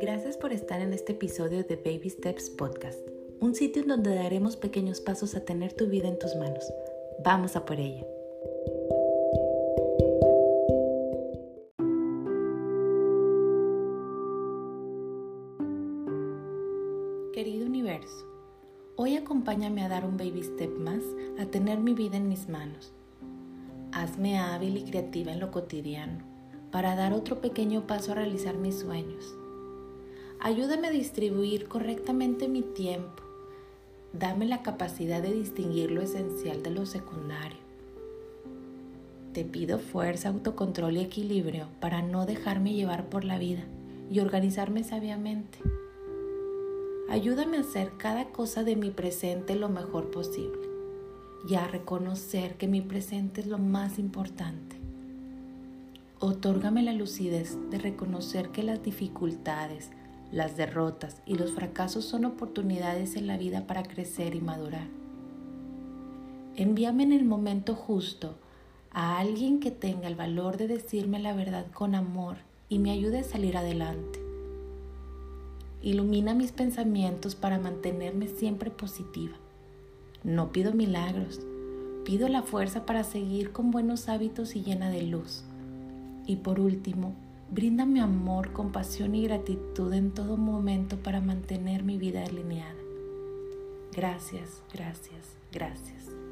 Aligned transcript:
Gracias 0.00 0.36
por 0.36 0.52
estar 0.52 0.80
en 0.80 0.92
este 0.92 1.12
episodio 1.12 1.62
de 1.62 1.76
Baby 1.76 2.10
Steps 2.10 2.50
Podcast, 2.50 2.98
un 3.40 3.54
sitio 3.54 3.82
en 3.82 3.88
donde 3.88 4.12
daremos 4.12 4.56
pequeños 4.56 5.00
pasos 5.00 5.36
a 5.36 5.44
tener 5.44 5.72
tu 5.72 5.86
vida 5.86 6.08
en 6.08 6.18
tus 6.18 6.34
manos. 6.34 6.64
Vamos 7.22 7.54
a 7.54 7.64
por 7.64 7.78
ella. 7.78 8.04
Querido 17.32 17.64
universo, 17.64 18.26
hoy 18.96 19.14
acompáñame 19.14 19.84
a 19.84 19.88
dar 19.88 20.04
un 20.04 20.16
baby 20.16 20.42
step 20.42 20.76
más 20.76 21.04
a 21.38 21.46
tener 21.46 21.78
mi 21.78 21.94
vida 21.94 22.16
en 22.16 22.28
mis 22.28 22.48
manos. 22.48 22.92
Hazme 23.92 24.38
hábil 24.40 24.76
y 24.76 24.84
creativa 24.90 25.30
en 25.30 25.38
lo 25.38 25.52
cotidiano 25.52 26.18
para 26.72 26.96
dar 26.96 27.12
otro 27.12 27.40
pequeño 27.40 27.86
paso 27.86 28.10
a 28.10 28.16
realizar 28.16 28.56
mis 28.56 28.80
sueños 28.80 29.36
Ayúdame 30.44 30.88
a 30.88 30.90
distribuir 30.90 31.68
correctamente 31.68 32.48
mi 32.48 32.60
tiempo. 32.60 33.22
Dame 34.12 34.44
la 34.44 34.62
capacidad 34.62 35.22
de 35.22 35.32
distinguir 35.32 35.90
lo 35.90 36.02
esencial 36.02 36.62
de 36.62 36.70
lo 36.70 36.84
secundario. 36.84 37.56
Te 39.32 39.46
pido 39.46 39.78
fuerza, 39.78 40.28
autocontrol 40.28 40.98
y 40.98 41.00
equilibrio 41.00 41.68
para 41.80 42.02
no 42.02 42.26
dejarme 42.26 42.74
llevar 42.74 43.08
por 43.08 43.24
la 43.24 43.38
vida 43.38 43.62
y 44.10 44.20
organizarme 44.20 44.84
sabiamente. 44.84 45.60
Ayúdame 47.08 47.56
a 47.56 47.60
hacer 47.60 47.92
cada 47.96 48.26
cosa 48.26 48.64
de 48.64 48.76
mi 48.76 48.90
presente 48.90 49.56
lo 49.56 49.70
mejor 49.70 50.10
posible 50.10 50.68
y 51.48 51.54
a 51.54 51.66
reconocer 51.68 52.58
que 52.58 52.68
mi 52.68 52.82
presente 52.82 53.40
es 53.40 53.46
lo 53.46 53.56
más 53.56 53.98
importante. 53.98 54.76
Otórgame 56.18 56.82
la 56.82 56.92
lucidez 56.92 57.56
de 57.70 57.78
reconocer 57.78 58.50
que 58.50 58.62
las 58.62 58.82
dificultades, 58.82 59.88
las 60.34 60.56
derrotas 60.56 61.22
y 61.26 61.36
los 61.36 61.52
fracasos 61.52 62.04
son 62.04 62.24
oportunidades 62.24 63.14
en 63.14 63.28
la 63.28 63.38
vida 63.38 63.68
para 63.68 63.84
crecer 63.84 64.34
y 64.34 64.40
madurar. 64.40 64.88
Envíame 66.56 67.04
en 67.04 67.12
el 67.12 67.24
momento 67.24 67.76
justo 67.76 68.34
a 68.90 69.18
alguien 69.20 69.60
que 69.60 69.70
tenga 69.70 70.08
el 70.08 70.16
valor 70.16 70.56
de 70.56 70.66
decirme 70.66 71.20
la 71.20 71.34
verdad 71.34 71.66
con 71.72 71.94
amor 71.94 72.38
y 72.68 72.80
me 72.80 72.90
ayude 72.90 73.20
a 73.20 73.24
salir 73.24 73.56
adelante. 73.56 74.20
Ilumina 75.82 76.34
mis 76.34 76.50
pensamientos 76.50 77.36
para 77.36 77.60
mantenerme 77.60 78.26
siempre 78.26 78.72
positiva. 78.72 79.36
No 80.24 80.50
pido 80.50 80.72
milagros, 80.72 81.42
pido 82.04 82.26
la 82.26 82.42
fuerza 82.42 82.86
para 82.86 83.04
seguir 83.04 83.52
con 83.52 83.70
buenos 83.70 84.08
hábitos 84.08 84.56
y 84.56 84.64
llena 84.64 84.90
de 84.90 85.02
luz. 85.02 85.44
Y 86.26 86.36
por 86.36 86.58
último, 86.58 87.14
Bríndame 87.54 88.00
amor, 88.00 88.52
compasión 88.52 89.14
y 89.14 89.22
gratitud 89.22 89.92
en 89.92 90.10
todo 90.10 90.36
momento 90.36 90.96
para 90.96 91.20
mantener 91.20 91.84
mi 91.84 91.98
vida 91.98 92.24
alineada. 92.24 92.74
Gracias, 93.92 94.60
gracias, 94.72 95.36
gracias. 95.52 96.23